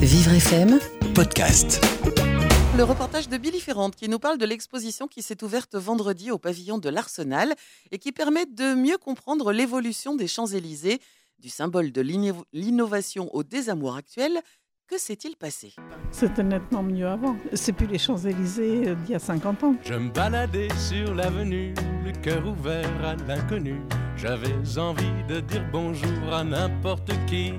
Vivre 0.00 0.32
FM, 0.32 0.78
podcast. 1.14 1.84
Le 2.76 2.82
reportage 2.84 3.28
de 3.28 3.36
Billy 3.36 3.60
Ferrand 3.60 3.90
qui 3.90 4.08
nous 4.08 4.18
parle 4.18 4.38
de 4.38 4.44
l'exposition 4.46 5.06
qui 5.08 5.22
s'est 5.22 5.42
ouverte 5.44 5.74
vendredi 5.74 6.30
au 6.30 6.38
pavillon 6.38 6.78
de 6.78 6.88
l'Arsenal 6.88 7.54
et 7.90 7.98
qui 7.98 8.12
permet 8.12 8.46
de 8.46 8.74
mieux 8.74 8.98
comprendre 8.98 9.52
l'évolution 9.52 10.14
des 10.14 10.26
Champs-Élysées, 10.28 11.00
du 11.38 11.48
symbole 11.48 11.92
de 11.92 12.00
l'inno- 12.00 12.44
l'innovation 12.52 13.28
au 13.34 13.42
désamour 13.42 13.96
actuel. 13.96 14.40
Que 14.86 14.98
s'est-il 14.98 15.36
passé? 15.36 15.74
C'était 16.10 16.42
nettement 16.42 16.82
mieux 16.82 17.06
avant. 17.06 17.36
C'est 17.54 17.72
plus 17.72 17.86
les 17.86 17.98
Champs-Élysées 17.98 18.88
euh, 18.88 18.94
d'il 18.96 19.12
y 19.12 19.14
a 19.14 19.18
50 19.20 19.62
ans. 19.64 19.74
Je 19.84 19.94
me 19.94 20.10
baladais 20.10 20.68
sur 20.76 21.14
l'avenue, 21.14 21.74
le 22.04 22.10
cœur 22.20 22.44
ouvert 22.46 22.90
à 23.04 23.14
l'inconnu. 23.28 23.80
J'avais 24.16 24.52
envie 24.78 25.24
de 25.28 25.40
dire 25.40 25.64
bonjour 25.72 26.32
à 26.32 26.42
n'importe 26.42 27.12
qui. 27.28 27.52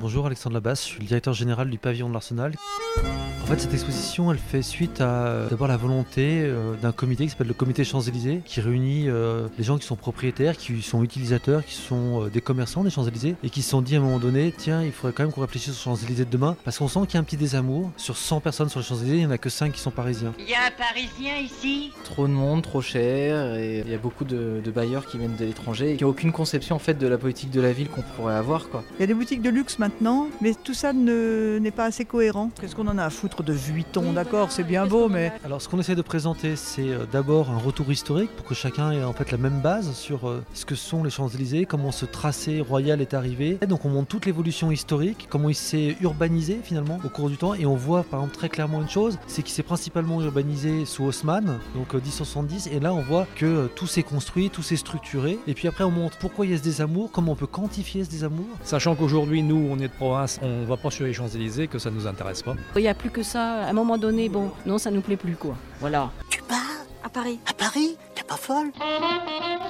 Bonjour 0.00 0.26
Alexandre 0.26 0.54
Labasse, 0.54 0.82
je 0.82 0.86
suis 0.88 1.00
le 1.00 1.06
directeur 1.06 1.32
général 1.32 1.70
du 1.70 1.78
pavillon 1.78 2.08
de 2.08 2.12
l'Arsenal. 2.12 2.52
En 3.42 3.46
fait, 3.48 3.60
cette 3.60 3.72
exposition, 3.74 4.32
elle 4.32 4.38
fait 4.38 4.60
suite 4.60 5.00
à 5.00 5.26
euh, 5.26 5.48
d'abord 5.48 5.68
la 5.68 5.76
volonté 5.76 6.40
euh, 6.42 6.74
d'un 6.82 6.90
comité 6.90 7.24
qui 7.24 7.30
s'appelle 7.30 7.46
le 7.46 7.54
comité 7.54 7.84
Champs-Élysées, 7.84 8.42
qui 8.44 8.60
réunit 8.60 9.08
euh, 9.08 9.46
les 9.56 9.62
gens 9.62 9.78
qui 9.78 9.86
sont 9.86 9.94
propriétaires, 9.94 10.56
qui 10.56 10.82
sont 10.82 11.04
utilisateurs, 11.04 11.64
qui 11.64 11.74
sont 11.74 12.24
euh, 12.24 12.28
des 12.28 12.40
commerçants 12.40 12.82
des 12.82 12.90
Champs-Élysées, 12.90 13.36
et 13.44 13.50
qui 13.50 13.62
se 13.62 13.70
sont 13.70 13.82
dit 13.82 13.94
à 13.94 13.98
un 13.98 14.02
moment 14.02 14.18
donné, 14.18 14.52
tiens, 14.56 14.82
il 14.82 14.90
faudrait 14.90 15.12
quand 15.12 15.22
même 15.22 15.32
qu'on 15.32 15.42
réfléchisse 15.42 15.74
aux 15.74 15.84
Champs-Élysées 15.84 16.24
de 16.24 16.30
demain, 16.30 16.56
parce 16.64 16.78
qu'on 16.78 16.88
sent 16.88 17.00
qu'il 17.06 17.14
y 17.14 17.16
a 17.18 17.20
un 17.20 17.24
petit 17.24 17.36
désamour. 17.36 17.92
Sur 17.96 18.16
100 18.16 18.40
personnes 18.40 18.68
sur 18.68 18.80
les 18.80 18.86
Champs-Élysées, 18.86 19.14
il 19.14 19.20
n'y 19.20 19.26
en 19.26 19.30
a 19.30 19.38
que 19.38 19.48
5 19.48 19.72
qui 19.72 19.80
sont 19.80 19.92
parisiens. 19.92 20.32
Il 20.40 20.48
y 20.48 20.54
a 20.54 20.64
un 20.66 20.70
Parisien 20.76 21.36
ici? 21.36 21.92
Trop 22.02 22.26
de 22.26 22.32
monde, 22.32 22.62
trop 22.62 22.82
cher, 22.82 23.54
et 23.54 23.84
il 23.86 23.90
y 23.92 23.94
a 23.94 23.98
beaucoup 23.98 24.24
de, 24.24 24.60
de 24.62 24.70
bailleurs 24.72 25.06
qui 25.06 25.18
viennent 25.18 25.36
de 25.36 25.44
l'étranger 25.44 25.92
et 25.92 25.96
qui 25.96 26.02
n'ont 26.02 26.10
aucune 26.10 26.32
conception 26.32 26.74
en 26.74 26.80
fait 26.80 26.94
de 26.94 27.06
la 27.06 27.16
politique 27.16 27.52
de 27.52 27.60
la 27.60 27.72
ville 27.72 27.88
qu'on 27.88 28.02
pourrait 28.02 28.34
avoir 28.34 28.68
quoi. 28.70 28.82
Il 28.98 29.02
y 29.02 29.04
a 29.04 29.06
des 29.06 29.14
boutiques 29.14 29.42
de 29.42 29.50
luxe 29.50 29.78
maintenant, 29.78 29.85
mais 30.40 30.54
tout 30.62 30.74
ça 30.74 30.92
ne- 30.92 31.58
n'est 31.58 31.70
pas 31.70 31.84
assez 31.84 32.04
cohérent. 32.04 32.50
Qu'est-ce 32.60 32.74
qu'on 32.76 32.86
en 32.88 32.98
a 32.98 33.04
à 33.04 33.10
foutre 33.10 33.42
de 33.42 33.52
Vuitton 33.52 34.12
D'accord, 34.12 34.50
c'est 34.52 34.62
bien 34.64 34.86
beau, 34.86 35.08
mais 35.08 35.32
Alors, 35.44 35.60
ce 35.62 35.68
qu'on 35.68 35.78
essaie 35.80 35.94
de 35.94 36.02
présenter, 36.02 36.56
c'est 36.56 36.88
euh, 36.88 37.04
d'abord 37.10 37.50
un 37.50 37.58
retour 37.58 37.90
historique 37.90 38.30
pour 38.36 38.46
que 38.46 38.54
chacun 38.54 38.92
ait 38.92 39.04
en 39.04 39.12
fait 39.12 39.30
la 39.30 39.38
même 39.38 39.60
base 39.60 39.92
sur 39.92 40.28
euh, 40.28 40.42
ce 40.54 40.64
que 40.64 40.74
sont 40.74 41.02
les 41.04 41.10
Champs-Élysées, 41.10 41.66
comment 41.66 41.92
ce 41.92 42.06
tracé 42.06 42.60
royal 42.60 43.00
est 43.00 43.14
arrivé. 43.14 43.58
Et 43.62 43.66
donc, 43.66 43.84
on 43.84 43.88
montre 43.88 44.08
toute 44.08 44.26
l'évolution 44.26 44.70
historique, 44.70 45.26
comment 45.30 45.48
il 45.48 45.54
s'est 45.54 45.96
urbanisé 46.00 46.60
finalement 46.62 46.98
au 47.04 47.08
cours 47.08 47.28
du 47.30 47.36
temps. 47.36 47.54
Et 47.54 47.66
on 47.66 47.76
voit 47.76 48.02
par 48.04 48.20
exemple 48.20 48.36
très 48.36 48.48
clairement 48.48 48.80
une 48.82 48.88
chose 48.88 49.18
c'est 49.26 49.42
qu'il 49.42 49.52
s'est 49.52 49.62
principalement 49.62 50.20
urbanisé 50.22 50.84
sous 50.84 51.04
Haussmann, 51.04 51.58
donc 51.74 51.94
euh, 51.94 52.00
1070. 52.00 52.68
Et 52.72 52.80
là, 52.80 52.92
on 52.94 53.02
voit 53.02 53.26
que 53.36 53.46
euh, 53.46 53.66
tout 53.74 53.86
s'est 53.86 54.02
construit, 54.02 54.50
tout 54.50 54.62
s'est 54.62 54.76
structuré. 54.76 55.38
Et 55.46 55.54
puis 55.54 55.68
après, 55.68 55.84
on 55.84 55.90
montre 55.90 56.16
pourquoi 56.18 56.46
il 56.46 56.52
y 56.52 56.54
a 56.54 56.58
ce 56.58 56.62
désamour, 56.62 57.10
comment 57.12 57.32
on 57.32 57.36
peut 57.36 57.46
quantifier 57.46 58.04
ce 58.04 58.10
désamour. 58.10 58.46
Sachant 58.62 58.94
qu'aujourd'hui, 58.94 59.42
nous, 59.42 59.68
on 59.70 59.75
est 59.82 59.88
de 59.88 59.92
province, 59.92 60.38
on 60.42 60.64
va 60.64 60.76
pas 60.76 60.90
sur 60.90 61.04
les 61.06 61.12
Champs-Élysées, 61.12 61.68
que 61.68 61.78
ça 61.78 61.90
nous 61.90 62.06
intéresse 62.06 62.42
pas. 62.42 62.54
Il 62.76 62.82
n'y 62.82 62.88
a 62.88 62.94
plus 62.94 63.10
que 63.10 63.22
ça. 63.22 63.64
À 63.64 63.70
un 63.70 63.72
moment 63.72 63.98
donné, 63.98 64.28
bon, 64.28 64.50
non, 64.66 64.78
ça 64.78 64.90
nous 64.90 65.00
plaît 65.00 65.16
plus, 65.16 65.36
quoi. 65.36 65.54
Voilà. 65.80 66.10
Tu 66.30 66.42
pars 66.42 66.56
À 67.04 67.08
Paris? 67.08 67.38
à 67.48 67.52
Paris? 67.54 67.96
T'es 68.14 68.22
pas 68.24 68.36
folle? 68.36 68.70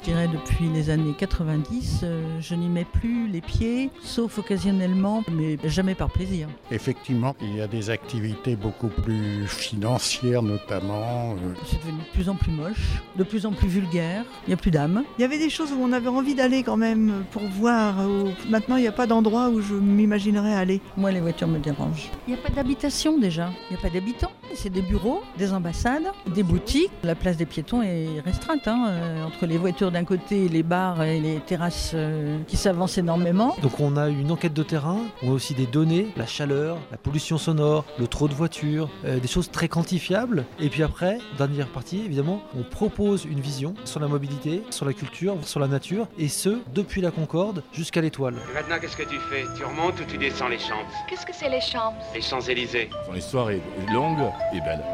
Dirais 0.07 0.29
depuis 0.29 0.69
les 0.69 0.89
années 0.91 1.15
90, 1.19 2.01
euh, 2.05 2.23
je 2.41 2.55
n'y 2.55 2.69
mets 2.69 2.85
plus 2.85 3.29
les 3.29 3.41
pieds, 3.41 3.91
sauf 4.03 4.39
occasionnellement, 4.39 5.23
mais 5.33 5.59
jamais 5.65 5.95
par 5.95 6.11
plaisir. 6.11 6.49
Effectivement, 6.71 7.35
il 7.41 7.57
y 7.57 7.61
a 7.61 7.67
des 7.67 7.91
activités 7.91 8.55
beaucoup 8.57 8.89
plus 8.89 9.47
financières 9.47 10.43
notamment. 10.43 11.33
euh, 11.33 11.55
C'est 11.67 11.79
devenu 11.81 11.99
de 11.99 12.13
plus 12.13 12.29
en 12.29 12.35
plus 12.37 12.53
moche, 12.53 13.01
de 13.17 13.25
plus 13.25 13.47
en 13.47 13.53
plus 13.53 13.69
vulgaire, 13.69 14.25
il 14.47 14.51
n'y 14.51 14.55
a 14.55 14.57
plus 14.57 14.71
d'âme. 14.71 15.03
Il 15.19 15.23
y 15.23 15.25
avait 15.25 15.39
des 15.39 15.51
choses 15.51 15.73
où 15.73 15.79
on 15.83 15.93
avait 15.93 16.09
envie 16.09 16.35
d'aller 16.35 16.63
quand 16.63 16.77
même 16.77 17.25
pour 17.33 17.43
voir. 17.43 17.97
où- 18.09 18.29
Maintenant, 18.49 18.77
il 18.77 18.83
n'y 18.83 18.89
a 18.89 18.93
pas 18.93 19.07
d'endroit 19.07 19.49
où 19.49 19.61
je 19.61 19.75
m'imaginerais 19.75 20.55
aller. 20.55 20.81
Moi, 20.97 21.11
les 21.11 21.21
voitures 21.21 21.49
me 21.49 21.59
dérangent. 21.59 22.11
Il 22.29 22.35
n'y 22.35 22.39
a 22.41 22.43
pas 22.43 22.51
d'habitation 22.53 23.19
déjà. 23.19 23.51
Il 23.71 23.75
n'y 23.75 23.79
a 23.79 23.83
pas 23.83 23.91
d'habitants. 23.91 24.31
C'est 24.55 24.71
des 24.71 24.83
bureaux, 24.83 25.23
des 25.37 25.53
ambassades, 25.53 26.05
des 26.35 26.43
boutiques. 26.43 26.91
La 27.03 27.15
place 27.15 27.37
des 27.37 27.47
piétons 27.47 27.83
est 27.83 28.21
restreinte. 28.25 28.67
hein, 28.69 28.87
euh, 28.89 29.25
entre 29.27 29.47
les 29.47 29.59
voitures 29.59 29.91
d'un 29.97 30.05
côté, 30.05 30.51
les 30.51 30.63
bars 30.63 31.03
et 31.03 31.21
les 31.21 31.37
terrasses 31.41 31.93
euh, 31.95 32.39
qui 32.47 32.59
s'avancent 32.59 32.99
énormément. 32.99 33.57
Donc 33.63 33.81
on 33.81 33.97
a 33.97 34.11
une 34.11 34.31
enquête 34.31 34.53
de 34.53 34.63
terrain, 34.63 34.99
on 35.23 35.31
a 35.31 35.33
aussi 35.33 35.55
des 35.55 35.65
données, 35.65 36.09
la 36.19 36.27
chaleur, 36.27 36.77
la 36.91 36.99
pollution 36.99 37.39
sonore, 37.39 37.87
le 37.99 38.07
trop 38.07 38.29
de 38.29 38.35
voitures, 38.35 38.91
euh, 39.07 39.19
des 39.19 39.27
choses 39.27 39.51
très 39.51 39.69
quantifiables. 39.69 40.45
Et 40.61 40.69
puis 40.69 40.83
après, 40.83 41.17
dernière 41.39 41.69
partie, 41.69 42.03
évidemment, 42.05 42.43
on 42.55 42.63
propose 42.63 43.25
une 43.25 43.41
vision 43.41 43.73
sur 43.87 43.99
la 43.99 44.07
mobilité, 44.07 44.63
sur 44.69 44.85
la 44.85 44.93
culture, 44.93 45.39
sur 45.45 45.61
la 45.61 45.67
nature, 45.67 46.09
et 46.19 46.29
ce, 46.29 46.59
depuis 46.75 47.01
la 47.01 47.11
Concorde 47.11 47.63
jusqu'à 47.73 48.03
l'étoile. 48.03 48.35
Maintenant, 48.53 48.77
qu'est-ce 48.79 48.99
que 48.99 49.09
tu 49.09 49.19
fais? 49.31 49.45
Tu 49.57 49.65
remontes 49.65 49.99
ou 49.99 50.05
tu 50.05 50.19
descends 50.19 50.49
les 50.49 50.59
Champs? 50.59 50.85
Qu'est-ce 51.09 51.25
que 51.25 51.33
c'est 51.35 51.49
les 51.49 51.63
chambres 51.63 51.97
Les 52.15 52.21
Champs-Élysées. 52.21 52.91
L'histoire 53.15 53.49
est 53.51 53.63
longue 53.95 54.31
et 54.53 54.61
belle. 54.61 54.85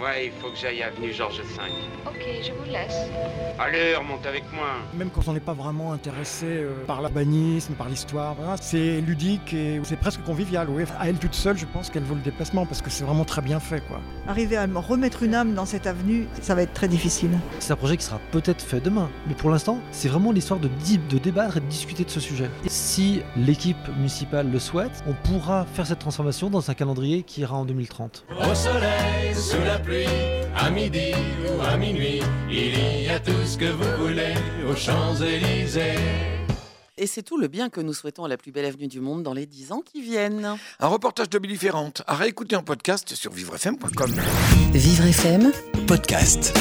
Ouais, 0.00 0.26
il 0.26 0.32
faut 0.40 0.50
que 0.50 0.56
j'aille 0.56 0.80
avenue 0.82 1.12
Georges 1.12 1.40
V. 1.40 1.60
Ok, 2.06 2.24
je 2.42 2.52
vous 2.52 2.70
laisse. 2.70 2.94
Allez, 3.58 3.96
remonte 3.96 4.24
avec 4.26 4.44
moi. 4.52 4.76
Même 4.94 5.10
quand 5.10 5.26
on 5.26 5.32
n'est 5.32 5.40
pas 5.40 5.54
vraiment 5.54 5.92
intéressé 5.92 6.46
euh, 6.46 6.84
par 6.86 7.00
l'urbanisme, 7.00 7.74
par 7.74 7.88
l'histoire, 7.88 8.34
voilà, 8.34 8.56
c'est 8.56 9.00
ludique 9.00 9.52
et 9.52 9.80
c'est 9.82 9.98
presque 9.98 10.22
convivial. 10.22 10.68
Oui. 10.70 10.84
À 11.00 11.08
elle 11.08 11.18
toute 11.18 11.34
seule, 11.34 11.58
je 11.58 11.66
pense 11.66 11.90
qu'elle 11.90 12.04
vaut 12.04 12.14
le 12.14 12.20
déplacement 12.20 12.64
parce 12.64 12.80
que 12.80 12.90
c'est 12.90 13.02
vraiment 13.02 13.24
très 13.24 13.42
bien 13.42 13.58
fait. 13.58 13.80
quoi. 13.80 14.00
Arriver 14.28 14.56
à 14.56 14.68
me 14.68 14.78
remettre 14.78 15.24
une 15.24 15.34
âme 15.34 15.54
dans 15.54 15.66
cette 15.66 15.88
avenue, 15.88 16.28
ça 16.40 16.54
va 16.54 16.62
être 16.62 16.74
très 16.74 16.88
difficile. 16.88 17.30
C'est 17.58 17.72
un 17.72 17.76
projet 17.76 17.96
qui 17.96 18.04
sera 18.04 18.20
peut-être 18.30 18.62
fait 18.62 18.80
demain, 18.80 19.10
mais 19.26 19.34
pour 19.34 19.50
l'instant, 19.50 19.80
c'est 19.90 20.08
vraiment 20.08 20.30
l'histoire 20.30 20.60
de, 20.60 20.68
débattre 21.18 21.56
et 21.56 21.60
de 21.60 21.66
discuter 21.66 22.04
de 22.04 22.10
ce 22.10 22.20
sujet. 22.20 22.50
Et 22.64 22.68
si 22.68 23.22
l'équipe 23.36 23.88
municipale 23.96 24.48
le 24.48 24.60
souhaite, 24.60 25.02
on 25.08 25.14
pourra 25.14 25.66
faire 25.74 25.86
cette 25.86 25.98
transformation 25.98 26.50
dans 26.50 26.70
un 26.70 26.74
calendrier 26.74 27.24
qui 27.24 27.40
ira 27.40 27.56
en 27.56 27.64
2030. 27.64 28.26
Au 28.30 28.54
soleil, 28.54 29.34
sous 29.34 29.60
la 29.64 29.78
pluie, 29.88 30.06
à 30.54 30.70
midi 30.70 31.12
ou 31.48 31.62
à 31.62 31.76
minuit, 31.76 32.20
il 32.50 33.04
y 33.04 33.08
a 33.08 33.18
tout 33.18 33.32
ce 33.44 33.56
que 33.56 33.70
vous 33.70 34.06
voulez 34.06 34.34
aux 34.68 34.76
Champs-Élysées. 34.76 35.94
Et 36.98 37.06
c'est 37.06 37.22
tout 37.22 37.38
le 37.38 37.46
bien 37.46 37.70
que 37.70 37.80
nous 37.80 37.94
souhaitons 37.94 38.24
à 38.24 38.28
la 38.28 38.36
plus 38.36 38.50
belle 38.50 38.64
avenue 38.64 38.88
du 38.88 39.00
monde 39.00 39.22
dans 39.22 39.32
les 39.32 39.46
dix 39.46 39.72
ans 39.72 39.82
qui 39.84 40.02
viennent. 40.02 40.56
Un 40.80 40.86
reportage 40.88 41.30
de 41.30 41.38
Billy 41.38 41.56
Ferrand 41.56 41.92
à 42.06 42.16
réécouter 42.16 42.56
en 42.56 42.62
podcast 42.62 43.14
sur 43.14 43.32
vivrefm.com. 43.32 44.14
Vivre 44.72 45.04
FM, 45.06 45.52
Podcast. 45.86 46.52